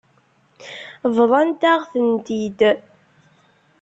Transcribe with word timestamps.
Bḍant-aɣ-tent-id. 1.15 2.59